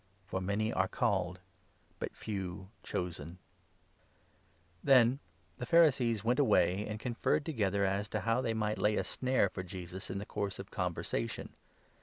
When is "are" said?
0.73-0.87